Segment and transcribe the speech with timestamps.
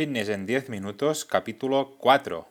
[0.00, 2.48] Fitness en 10 minutos, capítulo 4.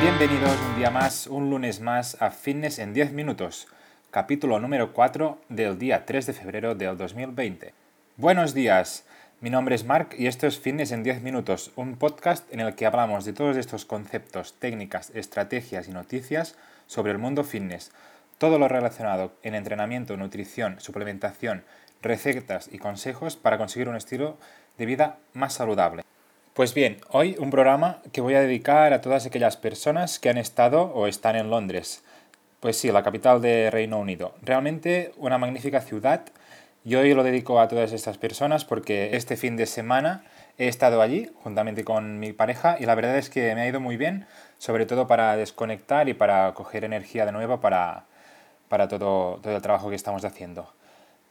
[0.00, 3.68] Bienvenidos un día más, un lunes más a Fitness en 10 minutos,
[4.10, 7.72] capítulo número 4 del día 3 de febrero del 2020.
[8.16, 9.06] Buenos días,
[9.44, 12.74] mi nombre es Mark y esto es Fitness en 10 minutos, un podcast en el
[12.74, 17.92] que hablamos de todos estos conceptos, técnicas, estrategias y noticias sobre el mundo fitness,
[18.38, 21.62] todo lo relacionado en entrenamiento, nutrición, suplementación,
[22.00, 24.38] recetas y consejos para conseguir un estilo
[24.78, 26.04] de vida más saludable.
[26.54, 30.38] Pues bien, hoy un programa que voy a dedicar a todas aquellas personas que han
[30.38, 32.02] estado o están en Londres.
[32.60, 34.34] Pues sí, la capital de Reino Unido.
[34.40, 36.22] Realmente una magnífica ciudad
[36.84, 40.24] y hoy lo dedico a todas estas personas porque este fin de semana
[40.58, 43.80] he estado allí juntamente con mi pareja y la verdad es que me ha ido
[43.80, 44.26] muy bien,
[44.58, 48.04] sobre todo para desconectar y para coger energía de nuevo para,
[48.68, 50.72] para todo, todo el trabajo que estamos haciendo.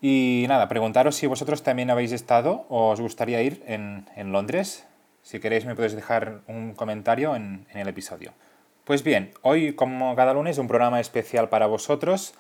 [0.02, 4.86] Y nada, preguntaros si vosotros también habéis estado o os gustaría ir en, en Londres.
[5.22, 8.34] Si queréis me podéis dejar un comentario en, el episodio.
[8.84, 12.34] Pues bien, hoy como cada lunes un programa especial para vosotros.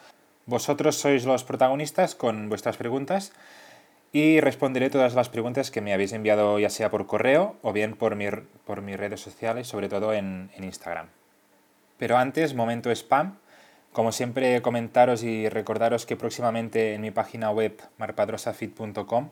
[0.46, 3.32] Vosotros sois los protagonistas con vuestras preguntas
[4.12, 7.96] y responderé todas las preguntas que me habéis enviado ya sea por correo o bien
[7.96, 8.18] por,
[8.66, 11.08] por mis redes sociales, sobre todo en, en Instagram.
[11.98, 13.38] Pero antes, momento spam.
[13.92, 19.30] Como siempre, comentaros y recordaros que próximamente en mi página web marpadrosafit.com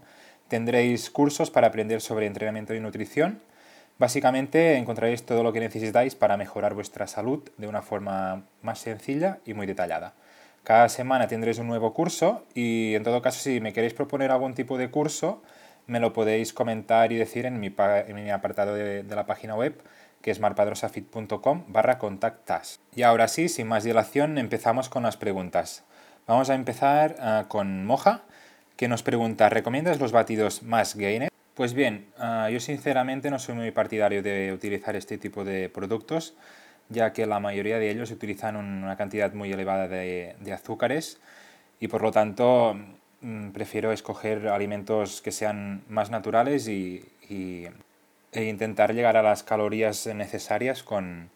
[0.51, 3.39] Tendréis cursos para aprender sobre entrenamiento y nutrición.
[3.97, 9.39] Básicamente encontraréis todo lo que necesitáis para mejorar vuestra salud de una forma más sencilla
[9.45, 10.13] y muy detallada.
[10.63, 14.53] Cada semana tendréis un nuevo curso y en todo caso si me queréis proponer algún
[14.53, 15.41] tipo de curso
[15.87, 17.67] me lo podéis comentar y decir en mi,
[18.31, 19.81] apartado de, la página web
[20.21, 22.79] que es marpadrosafit.com barra contactas.
[22.95, 25.83] Y ahora sí, sin más dilación, empezamos con las preguntas.
[26.27, 28.21] Vamos a empezar ah, con Moja,
[28.77, 31.29] que nos pregunta, ¿recomiendas los batidos más gainer?
[31.55, 36.35] Pues bien, ah, yo sinceramente no soy muy partidario de utilizar este tipo de productos,
[36.91, 41.19] ya que la mayoría de ellos utilizan una cantidad muy elevada de, azúcares
[41.79, 42.75] y por lo tanto
[43.22, 47.07] mm, prefiero escoger alimentos que sean más naturales y,
[48.34, 51.30] e intentar llegar a las calorías necesarias con,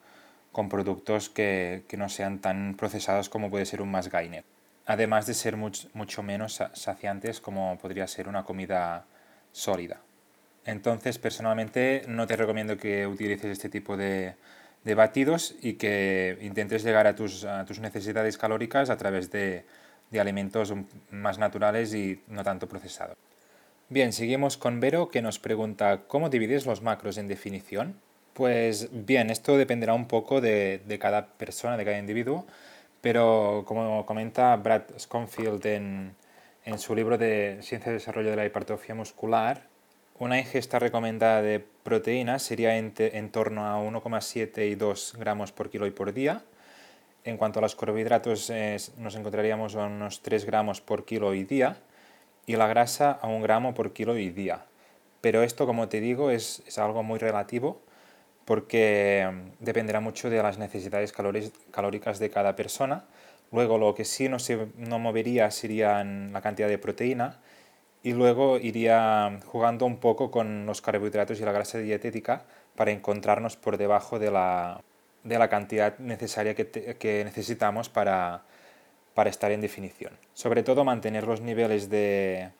[0.69, 4.43] productos que, que, no sean tan procesados como puede ser un más gainer
[4.85, 9.05] además de ser mucho menos saciantes como podría ser una comida
[9.51, 9.99] sólida.
[10.65, 14.35] Entonces, personalmente no te recomiendo que utilices este tipo de,
[14.93, 17.45] batidos y que intentes llegar a tus,
[17.79, 19.65] necesidades calóricas a través de,
[20.11, 20.73] de, alimentos
[21.09, 23.17] más naturales y no tanto procesados.
[23.89, 27.95] Bien, seguimos con Vero que nos pregunta ¿cómo divides los macros en definición?
[28.33, 32.45] Pues bien, esto dependerá un poco de, de cada persona, de cada individuo
[33.05, 36.15] pero como comenta Brad Schoenfield en,
[36.63, 39.67] en su libro de Ciencia y Desarrollo de la Hipertrofia Muscular,
[40.17, 45.69] una ingesta recomendada de proteínas sería en, en torno a 1,7 y 2 gramos por
[45.69, 46.43] kilo y por día.
[47.23, 48.51] En cuanto a los carbohidratos,
[48.97, 51.77] nos encontraríamos a unos 3 gramos por kilo y día
[52.45, 54.65] y la grasa a 1 gramo por kilo y día.
[55.21, 57.81] Pero esto, como te digo, es, es algo muy relativo
[58.45, 61.11] porque mm, dependerá mucho de las necesidades
[61.71, 63.05] calóricas de cada persona.
[63.51, 67.39] Luego lo que sí no se no movería sería la cantidad de proteína
[68.05, 72.43] y luego iría jugando un poco con los carbohidratos y la grasa dietética
[72.75, 74.79] para encontrarnos por debajo de la,
[75.23, 76.67] de la cantidad necesaria que,
[76.99, 78.43] que necesitamos para,
[79.15, 80.13] para estar en definición.
[80.35, 82.51] Sobre todo mantener los niveles de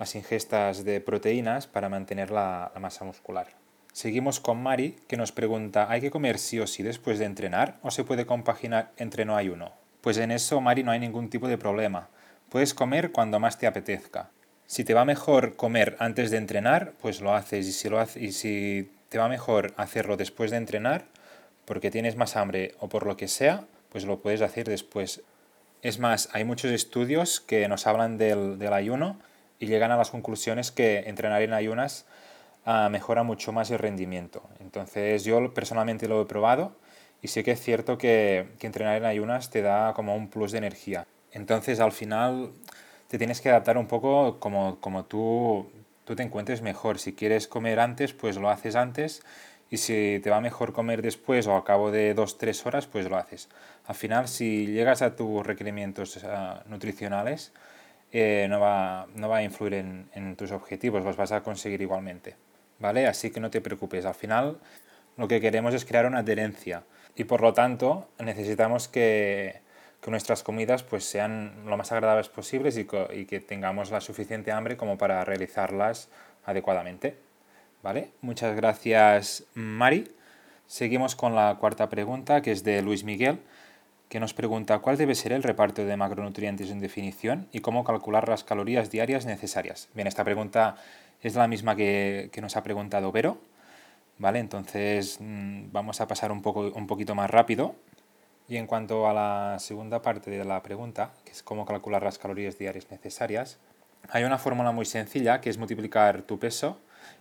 [0.00, 3.46] las ingestas de proteínas para mantener la masa muscular.
[3.92, 7.78] Seguimos con Mari, que nos pregunta, ¿hay que comer sí o sí después de entrenar
[7.82, 9.70] o se puede compaginar entre no hay uno?
[10.00, 12.08] Pues en eso, Mari, no hay ningún tipo de problema.
[12.48, 14.30] Puedes comer cuando más te apetezca.
[14.66, 17.66] Si te va mejor comer antes de entrenar, pues lo haces.
[17.66, 21.04] Y si, lo y si te va mejor hacerlo después de entrenar,
[21.64, 25.22] porque tienes más hambre o por lo que sea, pues lo puedes hacer después.
[25.82, 29.18] Es más, hay muchos estudios que nos hablan del, del ayuno
[29.58, 32.06] y llegan a las conclusiones que entrenar en ayunas
[32.90, 34.42] mejora mucho más el rendimiento.
[34.60, 36.76] Entonces yo personalmente lo he probado
[37.20, 40.52] y sé que es cierto que, que, entrenar en ayunas te da como un plus
[40.52, 41.06] de energía.
[41.32, 42.52] Entonces al final
[43.12, 45.70] te tienes que adaptar un poco como, como tú,
[46.06, 46.98] tú te encuentres mejor.
[46.98, 49.22] Si quieres comer antes, pues lo haces antes.
[49.68, 53.18] Y si te va mejor comer después o a cabo de 2-3 horas, pues lo
[53.18, 53.50] haces.
[53.84, 56.18] Al final, si llegas a tus requerimientos
[56.68, 57.52] nutricionales,
[58.12, 61.82] eh, no, va, no, va, a influir en, en, tus objetivos, los vas a conseguir
[61.82, 62.36] igualmente.
[62.78, 63.06] ¿Vale?
[63.06, 64.56] Así que no te preocupes, al final
[65.18, 66.84] lo que queremos es crear una adherencia
[67.14, 69.60] y por lo tanto necesitamos que,
[70.02, 74.50] que nuestras comidas pues, sean lo más agradables posibles y, y, que tengamos la suficiente
[74.50, 76.08] hambre como para realizarlas
[76.44, 77.16] adecuadamente.
[77.82, 78.10] ¿Vale?
[78.20, 80.08] Muchas gracias, Mari.
[80.66, 83.40] Seguimos con la cuarta pregunta, que es de Luis Miguel,
[84.08, 88.28] que nos pregunta cuál debe ser el reparto de macronutrientes en definición y cómo calcular
[88.28, 89.88] las calorías diarias necesarias.
[89.94, 90.76] Bien, esta pregunta
[91.22, 93.38] es la misma que, que nos ha preguntado Vero,
[94.18, 94.38] ¿vale?
[94.38, 97.74] Entonces mm, vamos a pasar un, poco, un poquito más rápido.
[98.52, 102.18] Y en cuanto a la segunda parte de la pregunta, que es cómo calcular las
[102.18, 103.56] calorías diarias necesarias,
[104.10, 106.78] hay una fórmula muy sencilla que es multiplicar tu peso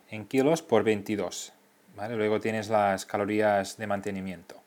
[0.10, 1.54] en kilos por 22.
[1.96, 2.18] ¿vale?
[2.18, 4.58] Luego tienes las calorías de mantenimiento,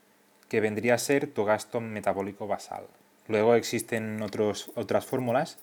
[0.49, 2.87] que vendría a ser tu gasto metabólico basal.
[3.29, 5.59] Luego existen otros, otras fórmulas,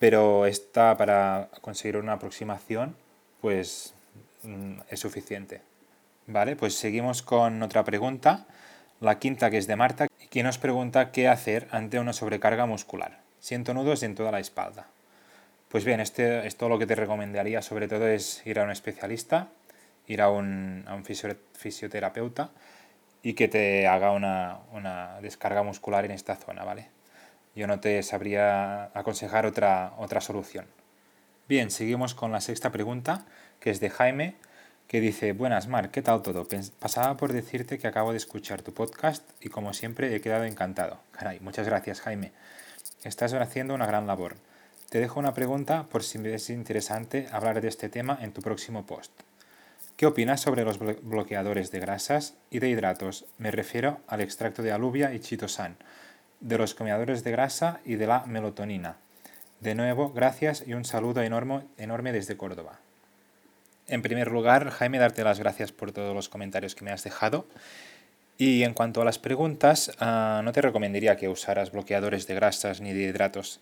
[0.00, 2.96] pero esta para conseguir una aproximación
[3.40, 3.94] pues
[4.42, 5.62] mm, es suficiente.
[6.26, 8.48] Vale, pues seguimos con otra pregunta,
[9.00, 13.20] la quinta que es de Marta, quien nos pregunta qué hacer ante una sobrecarga muscular.
[13.38, 14.88] Siento nudos en toda la espalda.
[15.68, 19.50] Pues bien, este, esto lo que te recomendaría sobre todo es ir a un especialista,
[20.08, 20.86] ir a un,
[21.52, 22.50] fisioterapeuta
[23.22, 26.88] y que te haga una, descarga muscular en esta zona, ¿vale?
[27.54, 30.66] Yo no te sabría aconsejar otra solución.
[31.48, 33.24] Bien, seguimos con la sexta pregunta,
[33.60, 34.34] que es de Jaime,
[34.86, 36.46] que dice, buenas Marc, ¿qué tal todo?
[36.78, 41.00] Pasaba por decirte que acabo de escuchar tu podcast y como siempre he quedado encantado.
[41.12, 42.32] Caray, muchas gracias Jaime.
[43.02, 44.36] Estás haciendo una gran labor.
[44.90, 48.86] Te dejo una pregunta por si es interesante hablar de este tema en tu próximo
[48.86, 49.10] post.
[49.96, 53.26] ¿Qué opinas sobre los bloqueadores de grasas y de hidratos?
[53.38, 55.76] Me refiero al extracto de alubia y chitosan,
[56.40, 58.96] de los comedores de grasa y de la melatonina.
[59.60, 62.80] De nuevo, gracias y un saludo enorme, enorme desde Córdoba.
[63.86, 67.46] En primer lugar, Jaime, darte las gracias por todos los comentarios que me has dejado.
[68.38, 72.80] Y en cuanto a las preguntas, uh, no te recomendaría que usaras bloqueadores de grasas
[72.80, 73.60] ni de hidratos.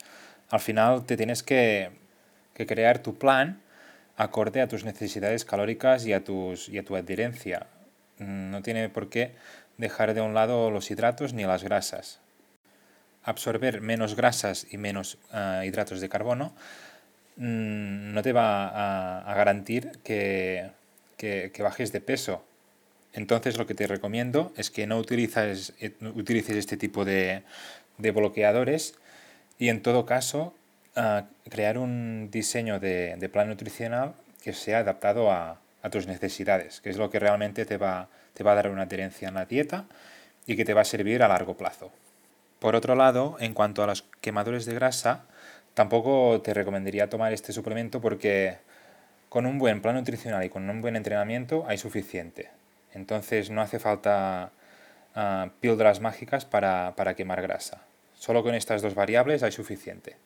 [0.48, 1.90] Al final te tienes que,
[2.54, 3.60] que crear tu plan
[4.16, 7.66] acorde a tus necesidades calóricas y a, tus, y a tu adherencia.
[8.18, 9.34] No tiene por qué
[9.76, 12.20] dejar de un lado los hidratos ni las grasas.
[13.24, 16.54] Absorber menos grasas y menos uh, hidratos de carbono
[17.36, 20.70] Mm, no te va a, garantir que,
[21.58, 22.44] bajes de peso.
[23.12, 25.74] Entonces lo que te recomiendo es que no utilices,
[26.14, 27.42] utilices este tipo de,
[27.98, 28.94] bloqueadores
[29.58, 30.54] y en todo caso
[31.48, 35.58] crear un diseño de, plan nutricional que sea adaptado a,
[35.90, 39.28] tus necesidades, que es lo que realmente te va, te va a dar una adherencia
[39.28, 39.84] en la dieta
[40.46, 41.90] y que te va a servir a largo plazo.
[42.60, 45.24] Por otro lado, en cuanto a los quemadores de grasa,
[45.74, 48.58] Tampoco te recomendaría tomar este suplemento porque
[49.28, 52.50] con un buen plan nutricional y con un buen entrenamiento hay suficiente.
[52.92, 54.52] Entonces no hace falta
[55.16, 57.82] uh, píldoras mágicas para, para quemar grasa.
[58.14, 60.16] Solo con estas dos variables hay suficiente.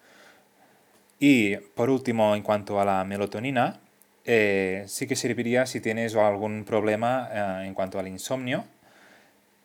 [1.19, 3.81] Y por último, en cuanto a la melatonina,
[4.25, 8.65] eh, sí que serviría si tienes algún problema eh, en cuanto al insomnio,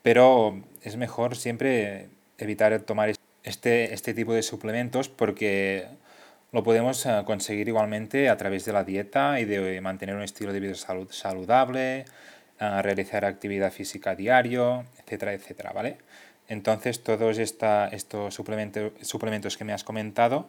[0.04, 3.10] pero es mejor siempre evitar tomar
[3.44, 5.88] este, este tipo de suplementos porque
[6.52, 10.54] lo podemos eh, conseguir igualmente a través de la dieta y de mantener un estilo
[10.54, 12.06] de vida saludable,
[12.60, 15.98] eh, realizar actividad física diario, etcétera, etcétera, ¿vale?
[16.48, 20.48] Entonces todos esta, estos suplementos, suplementos que me has comentado,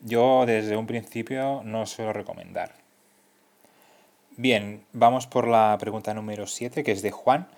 [0.00, 2.74] yo desde un principio no suelo recomendar.
[4.38, 7.48] Bien, vamos por la pregunta número 7, que es de Juan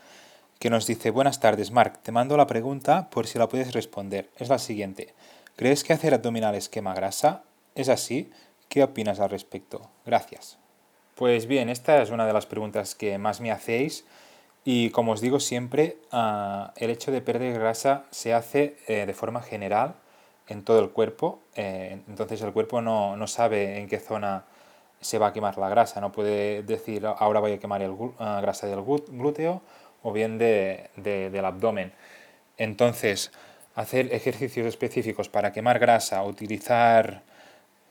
[0.59, 4.29] que nos dice, buenas tardes, Marc, te mando la pregunta por si la puedes responder.
[4.37, 5.15] Es la siguiente.
[5.57, 7.43] ¿Crees que hacer abdominales quema grasa?
[7.75, 8.31] ¿Es así?
[8.69, 9.89] ¿Qué opinas al respecto?
[10.05, 10.59] Gracias.
[11.15, 14.05] Pues bien, esta es una de las preguntas que más me hacéis
[14.65, 19.15] y como os digo siempre, uh, el hecho de perder grasa se hace eh, de
[19.15, 19.95] forma general
[20.49, 24.45] en todo el cuerpo, eh, entonces el cuerpo no, no, sabe en qué zona
[25.01, 28.15] se va a quemar la grasa, no puede decir ahora voy a quemar el uh,
[28.19, 29.63] grasa del glúteo
[30.03, 31.93] o bien de, del abdomen.
[32.57, 33.31] Entonces,
[33.75, 37.23] hacer ejercicios específicos para quemar grasa, utilizar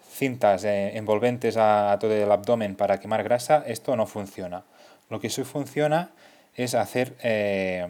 [0.09, 4.63] cintas eh, envolventes a, todo el abdomen para quemar grasa, esto no funciona.
[5.09, 6.11] Lo que sí funciona
[6.55, 7.87] es hacer eh,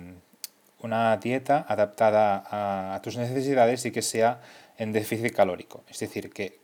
[0.81, 2.43] una dieta adaptada
[2.93, 4.41] a, tus necesidades y que sea
[4.77, 6.59] en déficit calórico, es decir, que,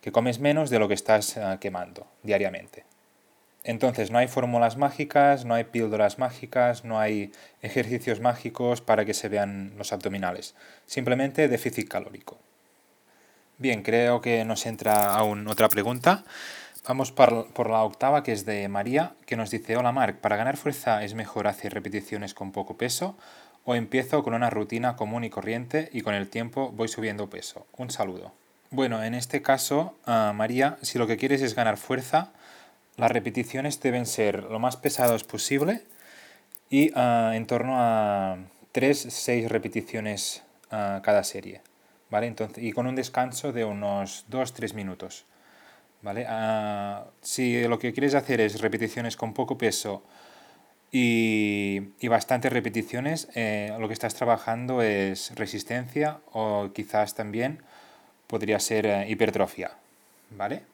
[0.00, 2.84] que comes menos de lo que estás eh, quemando diariamente.
[3.64, 9.14] Entonces, no hay fórmulas mágicas, no hay píldoras mágicas, no hay ejercicios mágicos para que
[9.14, 10.54] se vean los abdominales.
[10.86, 12.38] Simplemente déficit calórico.
[13.56, 16.24] Bien, creo que nos entra aún otra pregunta.
[16.86, 20.58] Vamos por, la octava, que es de María, que nos dice, hola Marc, para ganar
[20.58, 23.16] fuerza es mejor hacer repeticiones con poco peso
[23.64, 27.66] o empiezo con una rutina común y corriente y con el tiempo voy subiendo peso.
[27.78, 28.34] Un saludo.
[28.70, 32.32] Bueno, en este caso, ah, María, si lo que quieres es ganar fuerza,
[32.96, 35.82] las repeticiones deben ser lo más pesados posible
[36.70, 38.36] y ah, en torno a
[38.72, 41.60] 3-6 repeticiones uh, cada serie.
[42.10, 42.26] ¿Vale?
[42.26, 45.24] Entonces, y con un descanso de unos 2-3 minutos.
[46.02, 46.26] ¿Vale?
[46.28, 50.02] Ah, si lo que quieres hacer es repeticiones con poco peso
[50.92, 57.60] y, y bastantes repeticiones, eh, lo que estás trabajando es resistencia o quizás también
[58.26, 59.72] podría ser eh, hipertrofia.
[60.30, 60.73] ¿Vale?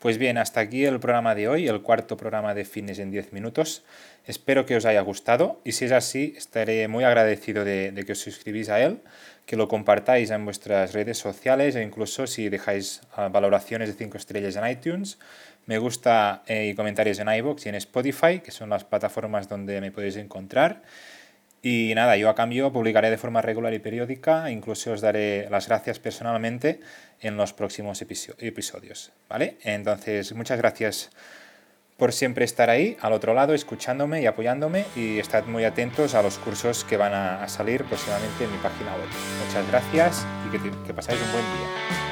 [0.00, 3.34] Pues bien, hasta aquí el programa de hoy, el cuarto programa de Fitness en 10
[3.34, 3.84] minutos.
[4.24, 8.18] Espero que os haya gustado y si es así, estaré muy agradecido de, que os
[8.18, 9.00] suscribís a él,
[9.44, 14.16] que lo compartáis en vuestras redes sociales e incluso si dejáis ah, valoraciones de 5
[14.16, 15.18] estrellas en iTunes,
[15.66, 19.82] me gusta eh, y comentarios en iVoox y en Spotify, que son las plataformas donde
[19.82, 20.80] me podéis encontrar.
[21.62, 25.68] Y nada, yo a cambio publicaré de forma regular y periódica, incluso os daré las
[25.68, 26.80] gracias personalmente
[27.20, 29.58] en los próximos episodios, ¿vale?
[29.62, 31.10] Entonces, muchas gracias
[31.98, 36.22] por siempre estar ahí, al otro lado, escuchándome y apoyándome y estad muy atentos a
[36.22, 39.08] los cursos que van a salir próximamente en mi página web.
[39.46, 42.09] Muchas gracias y que, que pasáis un buen día.